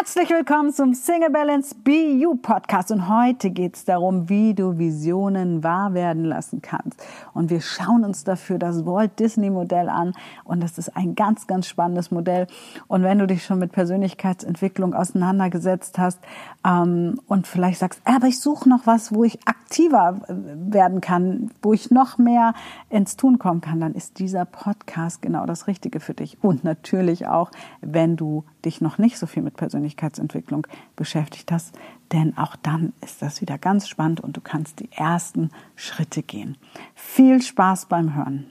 [0.00, 5.62] Herzlich willkommen zum Single Balance You Podcast und heute geht es darum, wie du Visionen
[5.62, 7.04] wahr werden lassen kannst.
[7.34, 11.46] Und wir schauen uns dafür das Walt Disney Modell an und das ist ein ganz,
[11.46, 12.46] ganz spannendes Modell.
[12.88, 16.18] Und wenn du dich schon mit Persönlichkeitsentwicklung auseinandergesetzt hast
[16.66, 20.32] ähm, und vielleicht sagst, aber ich suche noch was, wo ich aktiver äh,
[20.72, 22.54] werden kann, wo ich noch mehr
[22.88, 26.38] ins Tun kommen kann, dann ist dieser Podcast genau das Richtige für dich.
[26.40, 27.50] Und natürlich auch,
[27.82, 29.56] wenn du dich noch nicht so viel mit
[29.90, 30.66] Persönlichkeitsentwicklung
[30.96, 31.74] beschäftigt hast,
[32.12, 36.56] denn auch dann ist das wieder ganz spannend und du kannst die ersten Schritte gehen.
[36.94, 38.46] Viel Spaß beim Hören.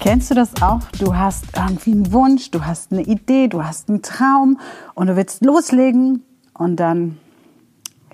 [0.00, 0.80] Kennst du das auch?
[0.98, 4.58] Du hast irgendwie einen Wunsch, du hast eine Idee, du hast einen Traum
[4.94, 6.22] und du willst loslegen
[6.54, 7.18] und dann,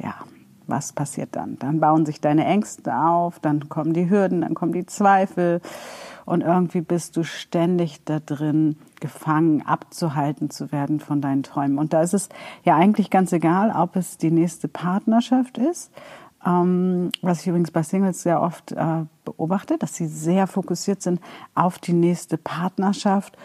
[0.02, 0.14] ja,
[0.66, 1.58] was passiert dann?
[1.58, 5.60] Dann bauen sich deine Ängste auf, dann kommen die Hürden, dann kommen die Zweifel
[6.24, 11.78] und irgendwie bist du ständig da drin gefangen, abzuhalten zu werden von deinen Träumen.
[11.78, 12.28] Und da ist es
[12.64, 15.92] ja eigentlich ganz egal, ob es die nächste Partnerschaft ist,
[16.44, 21.20] ähm, was ich übrigens bei Singles sehr oft äh, beobachte, dass sie sehr fokussiert sind
[21.54, 23.36] auf die nächste Partnerschaft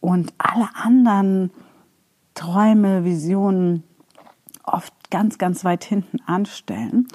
[0.00, 1.50] und alle anderen
[2.34, 3.82] Träume, Visionen
[4.62, 7.08] oft ganz, ganz weit hinten anstellen.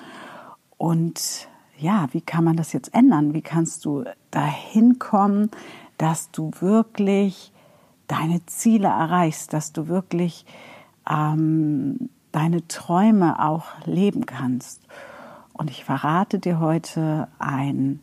[0.77, 1.47] Und
[1.81, 3.33] ja, wie kann man das jetzt ändern?
[3.33, 5.49] Wie kannst du dahin kommen,
[5.97, 7.51] dass du wirklich
[8.07, 10.45] deine Ziele erreichst, dass du wirklich
[11.09, 14.83] ähm, deine Träume auch leben kannst?
[15.53, 17.99] Und ich verrate dir heute ein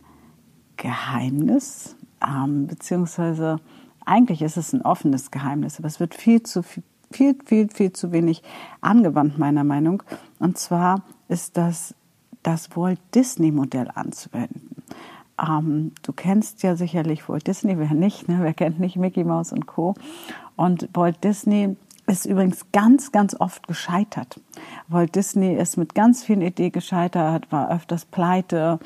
[0.76, 3.60] Geheimnis, ähm, beziehungsweise
[4.04, 7.92] eigentlich ist es ein offenes Geheimnis, aber es wird viel zu viel, viel, viel, viel
[7.92, 8.42] zu wenig
[8.80, 10.02] angewandt, meiner Meinung.
[10.38, 11.94] Und zwar ist das
[12.48, 14.82] das Walt Disney Modell anzuwenden.
[15.38, 18.38] Ähm, du kennst ja sicherlich Walt Disney, wer nicht, ne?
[18.40, 19.94] wer kennt nicht Mickey Mouse und Co.
[20.56, 24.40] Und Walt Disney ist übrigens ganz, ganz oft gescheitert.
[24.88, 28.78] Walt Disney ist mit ganz vielen Ideen gescheitert, war öfters pleite,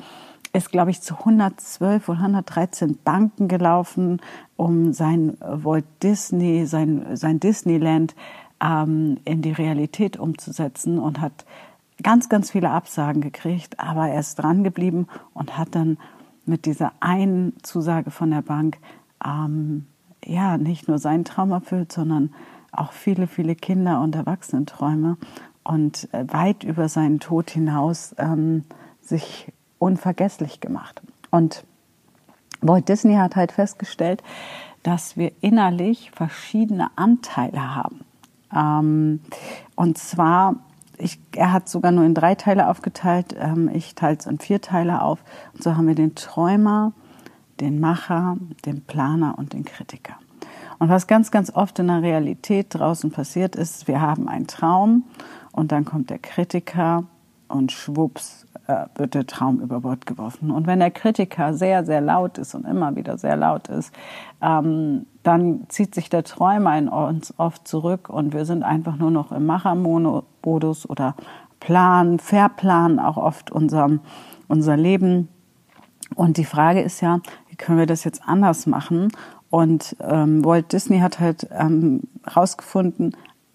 [0.51, 4.21] ist, glaube ich, zu 112 oder 113 Banken gelaufen,
[4.57, 8.13] um sein Walt Disney, sein, sein Disneyland
[8.61, 11.45] ähm, in die Realität umzusetzen und hat
[12.01, 15.97] ganz, ganz viele Absagen gekriegt, aber er ist dran geblieben und hat dann
[16.45, 18.77] mit dieser einen Zusage von der Bank
[19.23, 19.85] ähm,
[20.25, 22.33] ja nicht nur seinen Traum erfüllt, sondern
[22.71, 25.17] auch viele, viele Kinder- und Erwachsenenträume
[25.63, 28.63] und äh, weit über seinen Tod hinaus ähm,
[29.01, 31.01] sich unvergesslich gemacht.
[31.29, 31.63] Und
[32.61, 34.23] Walt Disney hat halt festgestellt,
[34.81, 38.01] dass wir innerlich verschiedene Anteile haben.
[38.53, 39.21] Ähm,
[39.75, 40.55] und zwar
[40.97, 43.35] ich, er hat sogar nur in drei Teile aufgeteilt.
[43.37, 45.23] Ähm, ich teile es in vier Teile auf.
[45.53, 46.93] Und so haben wir den Träumer,
[47.59, 50.15] den Macher, den Planer und den Kritiker.
[50.79, 55.03] Und was ganz, ganz oft in der Realität draußen passiert ist, wir haben einen Traum
[55.51, 57.05] und dann kommt der Kritiker
[57.47, 60.51] und schwupps äh, wird der Traum über Bord geworfen.
[60.51, 63.93] Und wenn der Kritiker sehr, sehr laut ist und immer wieder sehr laut ist,
[64.41, 69.11] ähm, dann zieht sich der Träumer in uns oft zurück und wir sind einfach nur
[69.11, 71.15] noch im Machermodus oder
[71.59, 73.89] planen, verplanen auch oft unser,
[74.47, 75.29] unser Leben.
[76.15, 79.11] Und die Frage ist ja, wie können wir das jetzt anders machen?
[79.49, 82.01] Und ähm, Walt Disney hat halt ähm,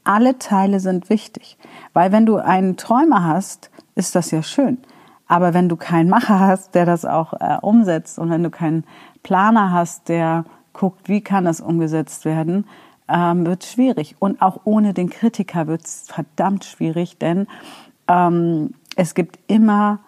[0.05, 1.59] alle Teile sind wichtig.
[1.93, 4.79] Weil wenn du einen Träumer hast, ist das ja schön.
[5.27, 8.85] Aber wenn du keinen Macher hast, der das auch äh, umsetzt und wenn du keinen
[9.23, 12.65] Planer hast, der guckt, wie kann das umgesetzt werden,
[13.09, 14.17] ähm, wird schwierig.
[14.19, 17.47] Und auch ohne den Kritiker wird es verdammt schwierig, denn
[18.09, 20.01] ähm, es gibt immer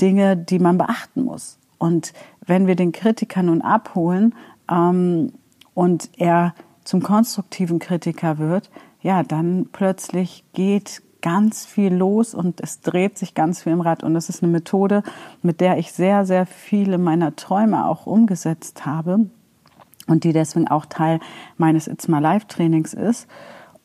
[0.00, 1.58] Dinge, die man beachten muss.
[1.78, 2.12] Und
[2.44, 4.34] wenn wir den Kritiker nun abholen
[4.70, 5.32] ähm,
[5.74, 6.54] und er
[6.84, 8.70] zum konstruktiven Kritiker wird,
[9.00, 14.02] ja, dann plötzlich geht ganz viel los und es dreht sich ganz viel im Rad.
[14.02, 15.02] Und das ist eine Methode,
[15.42, 19.28] mit der ich sehr, sehr viele meiner Träume auch umgesetzt habe
[20.08, 21.20] und die deswegen auch Teil
[21.56, 23.28] meines It's My Life Trainings ist,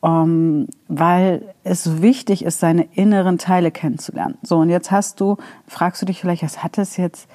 [0.02, 4.36] ähm, weil es wichtig ist, seine inneren Teile kennenzulernen.
[4.42, 7.28] So, und jetzt hast du, fragst du dich vielleicht, was hat das jetzt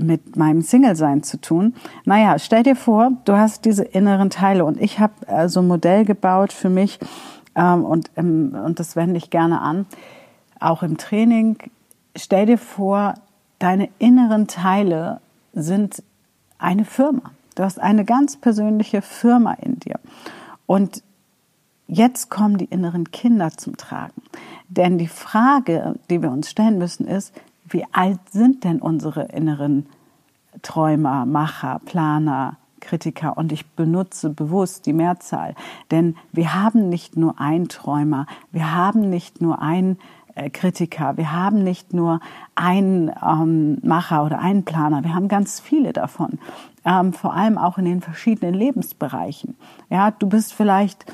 [0.00, 1.74] mit meinem Single-Sein zu tun?
[2.04, 5.68] Naja, stell dir vor, du hast diese inneren Teile und ich habe äh, so ein
[5.68, 6.98] Modell gebaut für mich,
[7.54, 9.86] ähm, und, ähm, und das wende ich gerne an,
[10.58, 11.58] auch im Training.
[12.16, 13.14] Stell dir vor,
[13.58, 15.20] deine inneren Teile
[15.52, 16.02] sind
[16.58, 17.32] eine Firma.
[17.60, 20.00] Du hast eine ganz persönliche Firma in dir.
[20.64, 21.02] Und
[21.88, 24.22] jetzt kommen die inneren Kinder zum Tragen.
[24.70, 27.34] Denn die Frage, die wir uns stellen müssen, ist,
[27.68, 29.84] wie alt sind denn unsere inneren
[30.62, 35.54] Träumer, Macher, Planer, Kritiker und ich benutze bewusst die Mehrzahl,
[35.90, 39.98] denn wir haben nicht nur einen Träumer, wir haben nicht nur einen
[40.52, 42.20] Kritiker, wir haben nicht nur
[42.54, 46.38] einen ähm, Macher oder einen Planer, wir haben ganz viele davon,
[46.84, 49.56] ähm, vor allem auch in den verschiedenen Lebensbereichen.
[49.88, 51.06] Ja, du bist vielleicht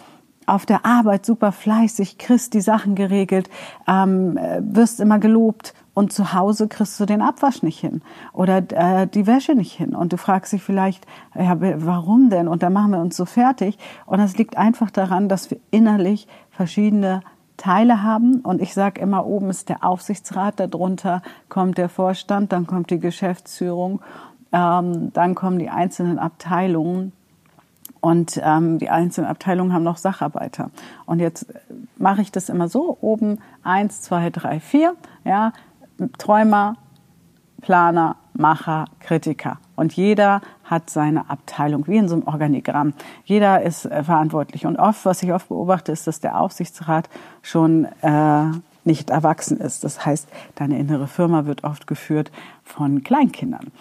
[0.47, 3.51] auf der Arbeit super fleißig, kriegst die Sachen geregelt,
[3.89, 8.03] ähm, äh, wirst immer gelobt und zu Hause kriegst du den Abwasch nicht hin
[8.33, 12.49] oder äh, die Wäsche nicht hin und du fragst dich vielleicht, ja, warum denn?
[12.49, 16.29] Und dann machen wir uns so fertig und das liegt einfach daran, dass wir innerlich
[16.51, 17.23] verschiedene
[17.57, 22.67] Teile haben und ich sage immer, oben ist der Aufsichtsrat, darunter kommt der Vorstand, dann
[22.67, 24.01] kommt die Geschäftsführung,
[24.53, 27.13] ähm, dann kommen die einzelnen Abteilungen
[28.01, 30.71] und ähm, die einzelnen Abteilungen haben noch Sacharbeiter.
[31.07, 31.47] Und jetzt
[31.97, 34.95] mache ich das immer so, oben eins, zwei, drei, vier,
[35.25, 35.53] ja,
[36.19, 36.77] Träumer,
[37.63, 39.59] Planer, Macher, Kritiker.
[39.77, 42.93] Und jeder hat seine Abteilung, wie in so einem Organigramm.
[43.25, 44.67] Jeder ist äh, verantwortlich.
[44.67, 47.09] Und oft, was ich oft beobachte, ist, dass der Aufsichtsrat
[47.43, 48.45] schon äh,
[48.85, 49.85] nicht erwachsen ist.
[49.85, 52.31] Das heißt, deine innere Firma wird oft geführt
[52.65, 53.73] von Kleinkindern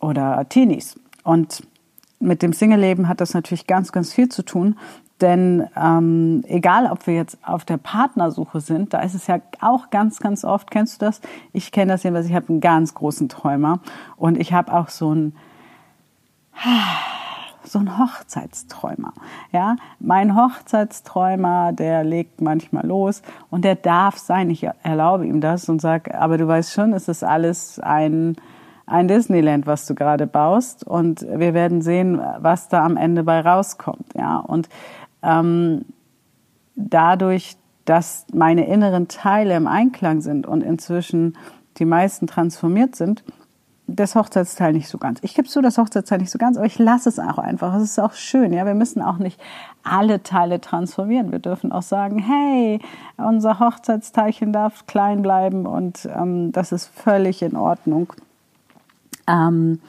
[0.00, 0.98] oder Teenies.
[1.24, 1.66] Und
[2.20, 4.76] mit dem Single-Leben hat das natürlich ganz, ganz viel zu tun,
[5.22, 9.90] denn ähm, egal, ob wir jetzt auf der Partnersuche sind, da ist es ja auch
[9.90, 11.20] ganz, ganz oft, kennst du das?
[11.52, 13.78] Ich kenne das jedenfalls, ich habe einen ganz großen Träumer
[14.16, 15.36] und ich habe auch so einen,
[17.64, 19.12] so einen Hochzeitsträumer.
[19.52, 24.50] Ja, mein Hochzeitsträumer, der legt manchmal los und der darf sein.
[24.50, 28.36] Ich erlaube ihm das und sage, aber du weißt schon, es ist alles ein
[28.84, 33.40] ein Disneyland, was du gerade baust, und wir werden sehen, was da am Ende bei
[33.40, 34.06] rauskommt.
[34.14, 34.68] Ja, und
[35.22, 35.84] ähm,
[36.74, 41.36] dadurch, dass meine inneren Teile im Einklang sind und inzwischen
[41.78, 43.24] die meisten transformiert sind,
[43.94, 45.18] das Hochzeitsteil nicht so ganz.
[45.22, 47.74] Ich gebe zu, das Hochzeitsteil nicht so ganz, aber ich lasse es auch einfach.
[47.74, 48.52] Es ist auch schön.
[48.52, 49.40] Ja, wir müssen auch nicht
[49.82, 51.32] alle Teile transformieren.
[51.32, 52.80] Wir dürfen auch sagen, hey,
[53.16, 58.12] unser Hochzeitsteilchen darf klein bleiben und ähm, das ist völlig in Ordnung.
[59.26, 59.80] Ähm,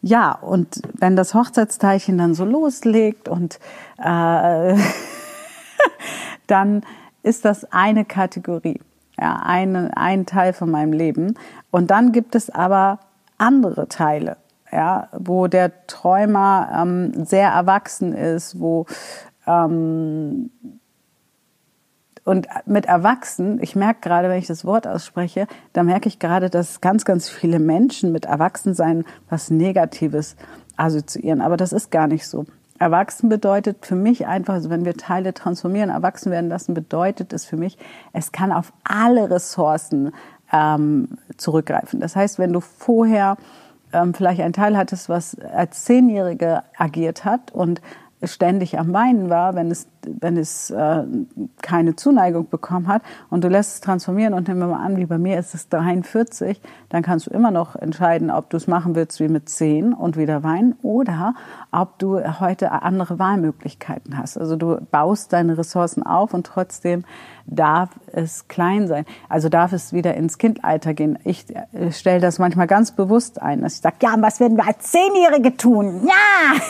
[0.00, 3.60] ja, und wenn das Hochzeitsteilchen dann so loslegt und
[3.98, 4.76] äh,
[6.46, 6.82] dann
[7.22, 8.80] ist das eine Kategorie,
[9.18, 11.34] ja, eine, ein Teil von meinem Leben.
[11.70, 12.98] Und dann gibt es aber
[13.38, 14.36] andere Teile,
[14.70, 18.86] ja, wo der Träumer ähm, sehr erwachsen ist, wo
[19.46, 20.50] ähm,
[22.24, 26.50] und mit Erwachsenen, ich merke gerade, wenn ich das Wort ausspreche, da merke ich gerade,
[26.50, 30.36] dass ganz, ganz viele Menschen mit Erwachsensein was Negatives
[30.76, 31.40] assoziieren.
[31.40, 32.44] Aber das ist gar nicht so.
[32.78, 37.44] Erwachsen bedeutet für mich einfach, also wenn wir Teile transformieren, erwachsen werden lassen, bedeutet es
[37.44, 37.78] für mich,
[38.12, 40.12] es kann auf alle Ressourcen
[40.52, 42.00] ähm, zurückgreifen.
[42.00, 43.36] Das heißt, wenn du vorher
[43.92, 47.80] ähm, vielleicht einen Teil hattest, was als Zehnjährige agiert hat und
[48.24, 51.04] ständig am Weinen war, wenn es, wenn es äh,
[51.60, 55.18] keine Zuneigung bekommen hat und du lässt es transformieren und wir mal an, wie bei
[55.18, 59.20] mir ist es 43, dann kannst du immer noch entscheiden, ob du es machen willst
[59.20, 61.34] wie mit 10 und wieder weinen oder
[61.70, 64.38] ob du heute andere Wahlmöglichkeiten hast.
[64.38, 67.04] Also du baust deine Ressourcen auf und trotzdem
[67.46, 69.04] darf es klein sein.
[69.28, 71.18] Also darf es wieder ins Kindalter gehen.
[71.24, 74.66] Ich äh, stelle das manchmal ganz bewusst ein, dass ich sage, ja, was werden wir
[74.66, 76.06] als Zehnjährige tun?
[76.06, 76.60] Ja!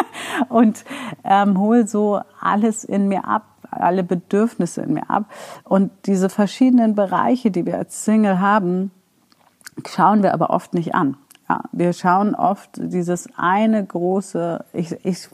[0.48, 0.84] und
[1.24, 5.24] ähm, hol so alles in mir ab, alle Bedürfnisse in mir ab.
[5.64, 8.90] Und diese verschiedenen Bereiche, die wir als Single haben,
[9.86, 11.16] schauen wir aber oft nicht an.
[11.48, 15.28] Ja, wir schauen oft dieses eine große, ich, ich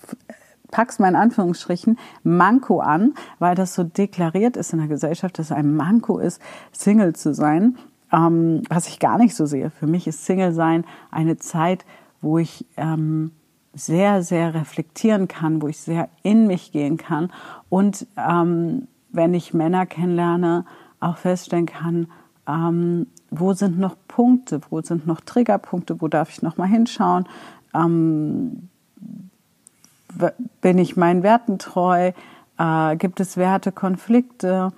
[0.70, 5.52] pack's mal in Anführungsstrichen, Manko an, weil das so deklariert ist in der Gesellschaft, dass
[5.52, 6.42] ein Manko ist,
[6.72, 7.78] Single zu sein,
[8.12, 9.70] ähm, was ich gar nicht so sehe.
[9.70, 11.84] Für mich ist Single sein eine Zeit,
[12.20, 13.32] wo ich ähm,
[13.74, 17.32] sehr, sehr reflektieren kann, wo ich sehr in mich gehen kann
[17.68, 20.64] und ähm, wenn ich Männer kennenlerne,
[21.00, 22.08] auch feststellen kann,
[22.46, 27.26] ähm, wo sind noch Punkte, wo sind noch Triggerpunkte, wo darf ich noch mal hinschauen,
[27.74, 28.68] ähm,
[30.60, 32.12] bin ich meinen Werten treu,
[32.58, 34.72] äh, gibt es Wertekonflikte,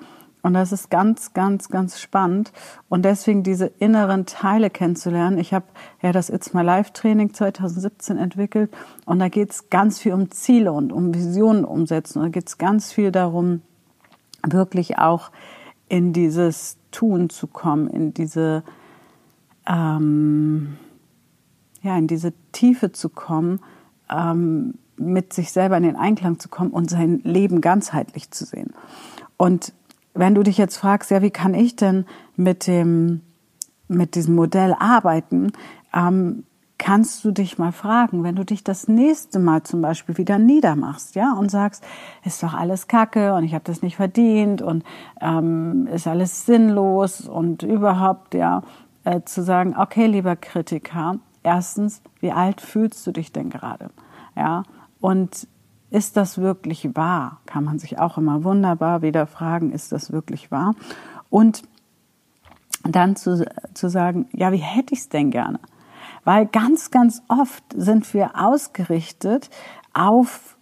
[0.45, 2.53] und das ist ganz, ganz, ganz spannend.
[2.91, 5.39] Und deswegen diese inneren Teile kennenzulernen.
[5.39, 5.65] Ich habe
[6.03, 8.71] ja das It's My Life Training 2017 entwickelt.
[9.07, 12.19] Und da geht es ganz viel um Ziele und um Visionen umsetzen.
[12.19, 13.63] Und da geht es ganz viel darum,
[14.47, 15.31] wirklich auch
[15.89, 18.65] in dieses Tun zu kommen, in diese,
[19.67, 20.77] ähm,
[21.81, 23.61] ja, in diese Tiefe zu kommen,
[24.11, 28.75] ähm, mit sich selber in den Einklang zu kommen und sein Leben ganzheitlich zu sehen.
[29.39, 29.73] Und
[30.15, 32.07] wenn du dich jetzt fragst, ja, wie kann ich denn
[32.37, 33.21] mit dem,
[33.89, 35.53] mit diesem Modell arbeiten,
[35.93, 36.45] ähm,
[36.79, 41.15] kannst du dich mal fragen, wenn du dich das nächste Mal zum Beispiel wieder niedermachst,
[41.15, 41.85] ja, und sagst,
[42.25, 44.85] ist doch alles Kacke und ich habe das nicht verdient und
[45.21, 48.63] ähm, ist alles sinnlos und überhaupt, ja,
[49.05, 53.91] äh, zu sagen, okay, lieber Kritiker, erstens, wie alt fühlst du dich denn gerade,
[54.37, 54.65] ja,
[55.01, 55.47] und
[55.95, 57.39] ist das wirklich wahr?
[57.47, 60.75] Kann man sich auch immer wunderbar wieder fragen, ist das wirklich wahr?
[61.31, 61.63] Und
[62.83, 65.61] dann zu, zu sagen, ja, wie hätte ich es denn gerne?
[66.25, 69.51] Weil ganz, ganz oft sind wir ausgerichtet
[69.93, 70.57] auf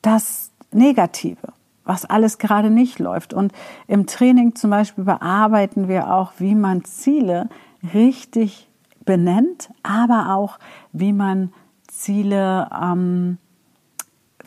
[0.00, 1.52] das Negative,
[1.84, 3.34] was alles gerade nicht läuft.
[3.34, 3.52] Und
[3.86, 7.50] im Training zum Beispiel bearbeiten wir auch, wie man Ziele
[7.92, 8.70] richtig
[9.04, 10.58] benennt, aber auch,
[10.92, 11.52] wie man
[11.86, 13.36] Ziele ähm,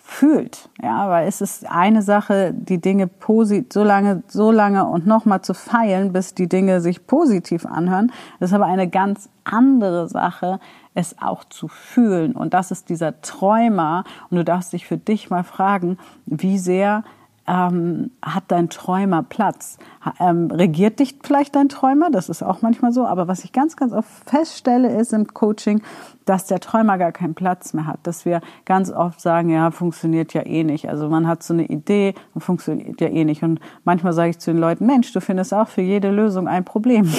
[0.07, 0.69] fühlt.
[0.81, 5.41] Ja, weil es ist eine Sache, die Dinge posit so lange, so lange und nochmal
[5.41, 8.11] zu feilen, bis die Dinge sich positiv anhören.
[8.39, 10.59] Das ist aber eine ganz andere Sache,
[10.93, 12.35] es auch zu fühlen.
[12.35, 14.05] Und das ist dieser Träumer.
[14.29, 17.03] Und du darfst dich für dich mal fragen, wie sehr
[17.47, 19.77] ähm, hat dein Träumer Platz?
[20.19, 22.09] Ähm, regiert dich vielleicht dein Träumer?
[22.11, 23.05] Das ist auch manchmal so.
[23.05, 25.81] Aber was ich ganz, ganz oft feststelle, ist im Coaching,
[26.25, 27.99] dass der Träumer gar keinen Platz mehr hat.
[28.03, 30.89] Dass wir ganz oft sagen, ja, funktioniert ja eh nicht.
[30.89, 33.43] Also man hat so eine Idee und funktioniert ja eh nicht.
[33.43, 36.65] Und manchmal sage ich zu den Leuten, Mensch, du findest auch für jede Lösung ein
[36.65, 37.11] Problem.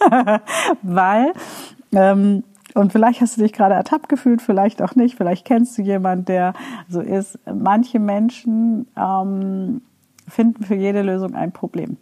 [0.82, 1.32] Weil
[1.92, 2.44] ähm,
[2.76, 5.16] und vielleicht hast du dich gerade ertappt gefühlt, vielleicht auch nicht.
[5.16, 6.52] Vielleicht kennst du jemanden, der
[6.88, 7.38] so ist.
[7.46, 9.80] Manche Menschen ähm,
[10.28, 11.96] finden für jede Lösung ein Problem.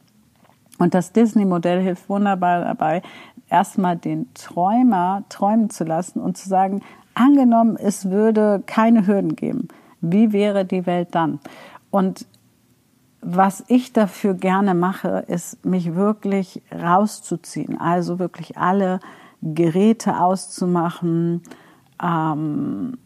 [0.79, 3.03] Und das Disney-Modell hilft wunderbar dabei,
[3.49, 6.83] erstmal den Träumer träumen zu lassen und zu sagen,
[7.15, 9.69] angenommen, es würde keine Hürden geben.
[10.01, 11.39] Wie wäre die Welt dann?
[11.91, 12.27] Und
[13.21, 17.81] was ich dafür gerne mache, ist, mich wirklich rauszuziehen.
[17.81, 18.99] Also wirklich alle
[19.45, 21.43] Geräte auszumachen,
[22.03, 22.97] ähm,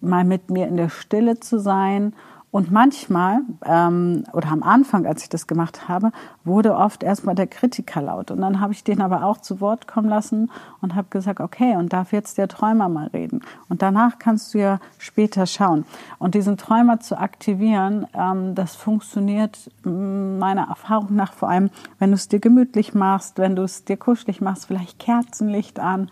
[0.00, 2.14] mal mit mir in der Stille zu sein.
[2.50, 6.12] Und manchmal, ähm, oder am Anfang, als ich das gemacht habe,
[6.44, 8.30] wurde oft erstmal der Kritiker laut.
[8.30, 10.50] Und dann habe ich den aber auch zu Wort kommen lassen
[10.80, 13.42] und habe gesagt, okay, und darf jetzt der Träumer mal reden.
[13.68, 15.84] Und danach kannst du ja später schauen.
[16.18, 22.14] Und diesen Träumer zu aktivieren, ähm, das funktioniert meiner Erfahrung nach vor allem, wenn du
[22.14, 26.10] es dir gemütlich machst, wenn du es dir kuschelig machst, vielleicht Kerzenlicht an,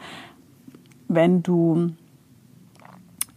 [1.08, 1.92] wenn du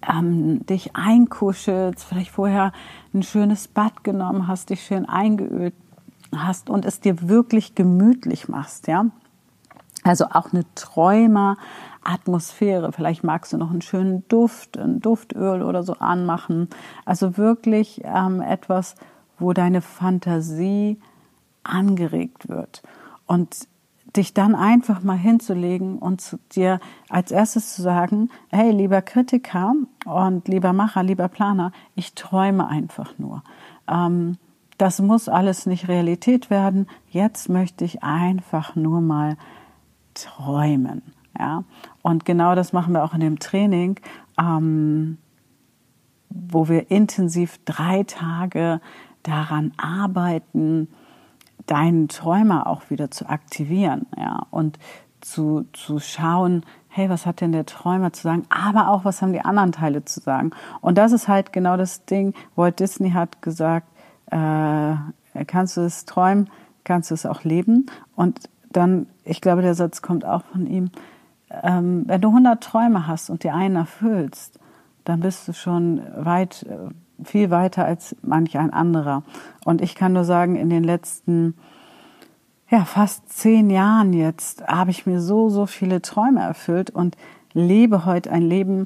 [0.08, 2.72] ähm, dich einkuschelst, vielleicht vorher
[3.14, 5.74] ein schönes Bad genommen hast, dich schön eingeölt
[6.36, 9.06] hast und es dir wirklich gemütlich machst, ja.
[10.04, 12.92] Also auch eine Träumeratmosphäre.
[12.94, 16.70] Vielleicht magst du noch einen schönen Duft, ein Duftöl oder so anmachen.
[17.04, 18.96] Also wirklich ähm, etwas,
[19.40, 21.02] wo deine Fantasie
[21.64, 22.82] angeregt wird.
[23.26, 23.68] Und
[24.16, 29.74] dich dann einfach mal hinzulegen und zu dir als erstes zu sagen, hey, lieber Kritiker
[30.06, 33.44] und lieber Macher, lieber Planer, ich träume einfach nur.
[33.88, 34.38] Ähm,
[34.78, 36.88] das muss alles nicht Realität werden.
[37.10, 39.36] Jetzt möchte ich einfach nur mal
[40.14, 41.02] träumen.
[41.38, 41.64] Ja?
[42.02, 44.00] Und genau das machen wir auch in dem Training,
[44.40, 45.18] ähm,
[46.30, 48.80] wo wir intensiv drei Tage
[49.24, 50.88] daran arbeiten,
[51.70, 54.80] deinen Träumer auch wieder zu aktivieren, ja, und
[55.22, 59.34] zu, zu schauen, hey, was hat denn der Träumer zu sagen, aber auch, was haben
[59.34, 60.52] die anderen Teile zu sagen.
[60.82, 63.88] Und das ist halt genau das Ding, Walt Disney hat gesagt,
[64.32, 64.96] äh,
[65.46, 66.50] kannst du es träumen,
[66.84, 67.86] kannst du es auch leben.
[68.16, 70.90] Und dann, ich glaube, der Satz kommt auch von ihm,
[71.52, 74.60] ähm, wenn du 100 Träume hast und dir einen erfüllst,
[75.06, 76.90] dann bist du schon weit äh,
[77.24, 79.24] viel weiter als manch ein anderer.
[79.66, 81.56] Und ich kann nur sagen, in den letzten
[82.70, 87.18] ja, fast zehn Jahren jetzt habe ich mir so, so viele Träume erfüllt und
[87.54, 88.86] lebe heute ein Leben,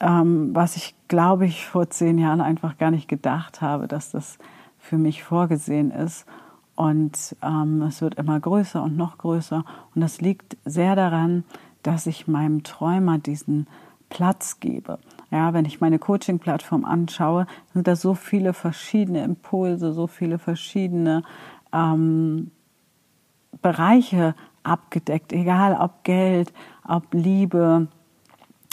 [0.00, 4.38] ähm, was ich, glaube ich, vor zehn Jahren einfach gar nicht gedacht habe, dass das
[4.78, 6.26] für mich vorgesehen ist.
[6.74, 9.64] Und ähm, es wird immer größer und noch größer.
[9.94, 11.44] Und das liegt sehr daran,
[11.82, 13.66] dass ich meinem Träumer diesen
[14.10, 14.98] Platz gebe.
[15.32, 21.22] Ja, wenn ich meine Coaching-Plattform anschaue, sind da so viele verschiedene Impulse, so viele verschiedene
[21.72, 22.50] ähm,
[23.62, 26.52] Bereiche abgedeckt, egal ob Geld,
[26.86, 27.88] ob Liebe,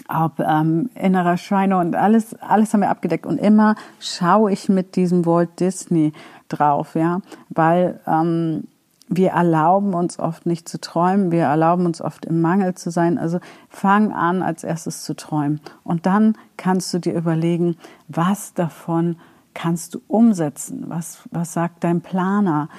[0.10, 3.26] ob ähm, innerer Schweine und alles, alles haben wir abgedeckt.
[3.26, 6.12] Und immer schaue ich mit diesem Walt Disney
[6.50, 8.68] drauf, ja, weil ähm,
[9.10, 13.18] wir erlauben uns oft nicht zu träumen, wir erlauben uns oft im Mangel zu sein.
[13.18, 15.60] Also fang an, als erstes zu träumen.
[15.84, 17.76] Und dann kannst du dir überlegen,
[18.08, 19.18] was davon
[19.56, 20.86] kannst du umsetzen?
[20.88, 22.70] Was, was sagt dein Planer?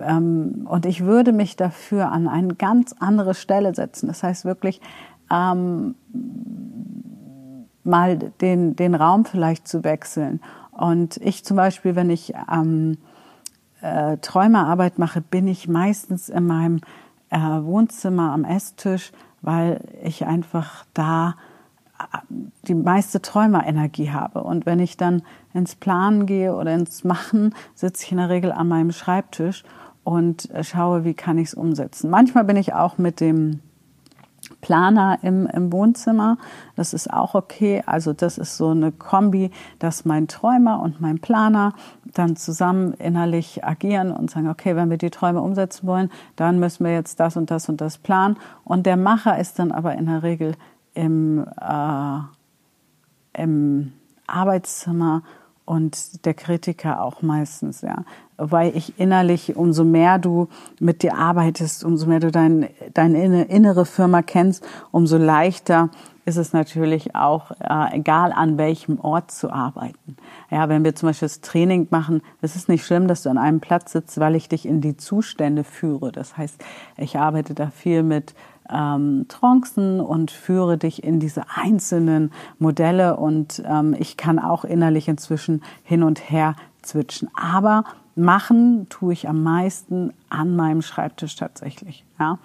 [0.00, 4.08] Ähm, und ich würde mich dafür an eine ganz andere Stelle setzen.
[4.08, 4.80] Das heißt wirklich
[5.30, 5.94] ähm,
[7.84, 10.40] mal den, den Raum vielleicht zu wechseln.
[10.72, 12.98] Und ich zum Beispiel, wenn ich ähm,
[13.80, 16.80] äh, Träumerarbeit mache, bin ich meistens in meinem
[17.30, 21.34] äh, Wohnzimmer am Esstisch, weil ich einfach da
[21.98, 22.18] äh,
[22.66, 24.42] die meiste Träumerenergie habe.
[24.42, 28.52] Und wenn ich dann ins Planen gehe oder ins Machen, sitze ich in der Regel
[28.52, 29.64] an meinem Schreibtisch
[30.04, 32.10] und schaue, wie kann ich es umsetzen.
[32.10, 33.60] Manchmal bin ich auch mit dem
[34.60, 36.38] Planer im, im Wohnzimmer.
[36.74, 37.82] Das ist auch okay.
[37.86, 41.72] Also das ist so eine Kombi, dass mein Träumer und mein Planer
[42.14, 46.84] dann zusammen innerlich agieren und sagen, okay, wenn wir die Träume umsetzen wollen, dann müssen
[46.84, 48.36] wir jetzt das und das und das planen.
[48.64, 50.54] Und der Macher ist dann aber in der Regel
[50.94, 52.18] im, äh,
[53.42, 53.92] im
[54.26, 55.22] Arbeitszimmer
[55.66, 58.04] und der Kritiker auch meistens, ja.
[58.38, 63.84] Weil ich innerlich, umso mehr du mit dir arbeitest, umso mehr du dein, deine innere
[63.84, 65.90] Firma kennst, umso leichter
[66.26, 70.16] ist es natürlich auch, äh, egal an welchem Ort zu arbeiten.
[70.50, 73.38] Ja, wenn wir zum Beispiel das Training machen, es ist nicht schlimm, dass du an
[73.38, 76.10] einem Platz sitzt, weil ich dich in die Zustände führe.
[76.10, 76.62] Das heißt,
[76.96, 78.34] ich arbeite da viel mit
[78.70, 85.08] ähm, Trancen und führe dich in diese einzelnen Modelle und ähm, ich kann auch innerlich
[85.08, 87.28] inzwischen hin und her switchen.
[87.34, 92.04] Aber machen tue ich am meisten an meinem Schreibtisch tatsächlich.
[92.18, 92.38] Ja?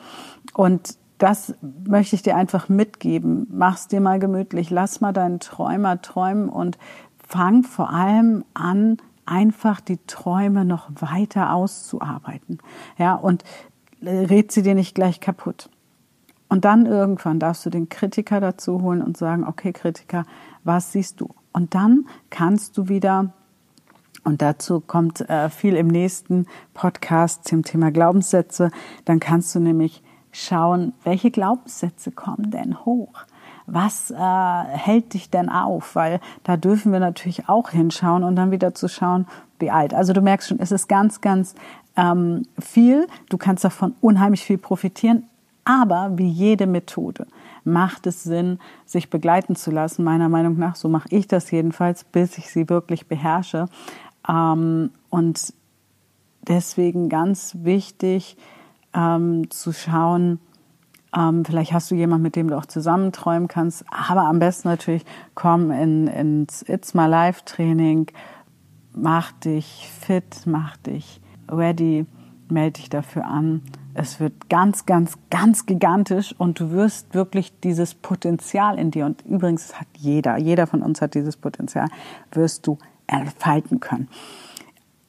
[0.53, 3.47] Und das möchte ich dir einfach mitgeben.
[3.51, 6.77] Mach's dir mal gemütlich, lass mal deinen Träumer träumen und
[7.27, 12.57] fang vor allem an, einfach die Träume noch weiter auszuarbeiten.
[12.97, 13.43] Ja, und
[14.01, 15.69] red sie dir nicht gleich kaputt.
[16.51, 20.25] Und dann irgendwann darfst du den Kritiker dazu holen und sagen, okay, Kritiker,
[20.65, 21.29] was siehst du?
[21.53, 23.31] Und dann kannst du wieder,
[24.25, 28.69] und dazu kommt äh, viel im nächsten Podcast zum Thema Glaubenssätze,
[29.05, 30.03] dann kannst du nämlich
[30.33, 33.13] schauen, welche Glaubenssätze kommen denn hoch?
[33.65, 35.95] Was äh, hält dich denn auf?
[35.95, 39.25] Weil da dürfen wir natürlich auch hinschauen und dann wieder zu schauen,
[39.59, 39.93] wie alt.
[39.93, 41.55] Also du merkst schon, es ist ganz, ganz
[41.95, 43.07] ähm, viel.
[43.29, 45.23] Du kannst davon unheimlich viel profitieren.
[45.63, 47.27] Aber wie jede Methode
[47.63, 50.03] macht es Sinn, sich begleiten zu lassen.
[50.03, 53.67] Meiner Meinung nach, so mache ich das jedenfalls, bis ich sie wirklich beherrsche.
[54.27, 55.53] Ähm, und
[56.47, 58.37] deswegen ganz wichtig
[58.93, 60.39] ähm, zu schauen,
[61.15, 64.69] ähm, vielleicht hast du jemanden, mit dem du auch zusammen träumen kannst, aber am besten
[64.69, 68.07] natürlich komm in, ins It's My Life Training,
[68.93, 72.05] mach dich fit, mach dich ready,
[72.49, 73.61] melde dich dafür an
[73.93, 79.23] es wird ganz, ganz, ganz gigantisch und du wirst wirklich dieses Potenzial in dir, und
[79.25, 81.87] übrigens hat jeder, jeder von uns hat dieses Potenzial,
[82.31, 82.77] wirst du
[83.07, 84.07] entfalten können.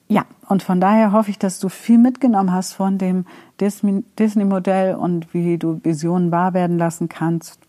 [0.09, 3.25] Ja, und von daher hoffe ich, dass du viel mitgenommen hast von dem
[3.61, 7.61] Disney-Modell und wie du Visionen wahr werden lassen kannst.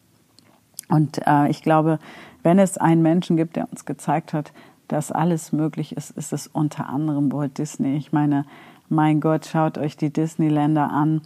[0.89, 1.99] Und äh, ich glaube,
[2.41, 4.51] wenn es einen Menschen gibt, der uns gezeigt hat,
[4.89, 7.95] dass alles möglich ist, ist es unter anderem Walt Disney.
[7.95, 8.45] Ich meine,
[8.93, 11.21] mein Gott, schaut euch die Disneyländer an,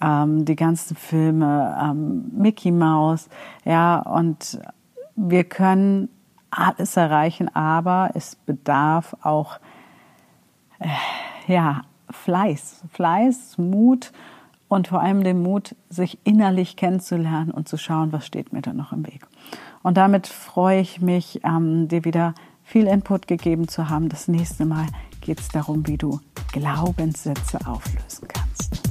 [0.00, 3.28] ähm, die ganzen Filme, ähm, Mickey Mouse,
[3.64, 4.60] ja, und
[5.16, 6.08] wir können
[6.50, 9.58] alles erreichen, aber es bedarf auch,
[10.78, 10.88] äh,
[11.46, 14.12] ja, Fleiß, Fleiß, Mut
[14.68, 18.72] und vor allem den Mut, sich innerlich kennenzulernen und zu schauen, was steht mir da
[18.72, 19.26] noch im Weg.
[19.82, 24.08] Und damit freue ich mich, ähm, dir wieder viel Input gegeben zu haben.
[24.08, 24.86] Das nächste Mal
[25.20, 26.20] geht es darum, wie du
[26.52, 28.82] Glaubenssätze auflösen kannst.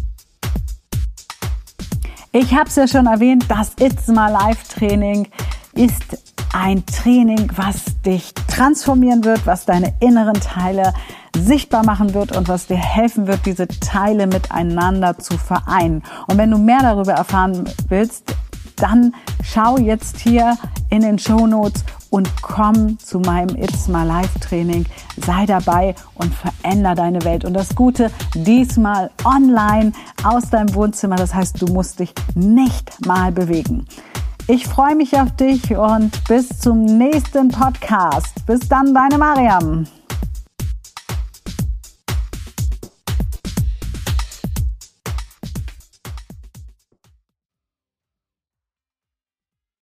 [2.31, 5.27] Ich habe es ja schon erwähnt, das It's My Life Training
[5.73, 6.17] ist
[6.53, 10.93] ein Training, was dich transformieren wird, was deine inneren Teile
[11.37, 16.03] sichtbar machen wird und was dir helfen wird, diese Teile miteinander zu vereinen.
[16.27, 18.35] Und wenn du mehr darüber erfahren willst,
[18.75, 19.13] dann
[19.43, 20.57] schau jetzt hier
[20.89, 24.85] in den Show Notes und komm zu meinem It's My Life Training.
[25.25, 27.45] Sei dabei und veränder deine Welt.
[27.45, 29.91] Und das Gute, diesmal online
[30.23, 31.15] aus deinem Wohnzimmer.
[31.15, 33.85] Das heißt, du musst dich nicht mal bewegen.
[34.47, 38.45] Ich freue mich auf dich und bis zum nächsten Podcast.
[38.47, 39.85] Bis dann, deine Mariam.